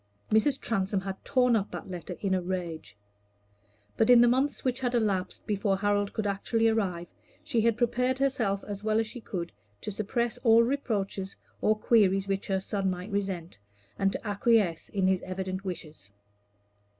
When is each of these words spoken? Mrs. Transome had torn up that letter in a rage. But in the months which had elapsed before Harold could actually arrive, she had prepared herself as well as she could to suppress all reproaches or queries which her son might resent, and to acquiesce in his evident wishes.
Mrs. 0.31 0.59
Transome 0.59 1.01
had 1.01 1.23
torn 1.23 1.55
up 1.55 1.69
that 1.69 1.87
letter 1.87 2.17
in 2.21 2.33
a 2.33 2.41
rage. 2.41 2.97
But 3.97 4.09
in 4.09 4.19
the 4.21 4.27
months 4.27 4.63
which 4.65 4.79
had 4.79 4.95
elapsed 4.95 5.45
before 5.45 5.77
Harold 5.77 6.11
could 6.11 6.25
actually 6.25 6.67
arrive, 6.69 7.05
she 7.43 7.61
had 7.61 7.77
prepared 7.77 8.17
herself 8.17 8.63
as 8.63 8.83
well 8.83 8.99
as 8.99 9.05
she 9.05 9.21
could 9.21 9.51
to 9.81 9.91
suppress 9.91 10.39
all 10.39 10.63
reproaches 10.63 11.35
or 11.61 11.77
queries 11.77 12.27
which 12.27 12.47
her 12.47 12.59
son 12.59 12.89
might 12.89 13.11
resent, 13.11 13.59
and 13.99 14.11
to 14.13 14.27
acquiesce 14.27 14.89
in 14.89 15.05
his 15.07 15.21
evident 15.21 15.63
wishes. 15.63 16.11